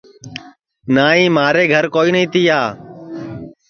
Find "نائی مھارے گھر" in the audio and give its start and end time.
0.93-1.85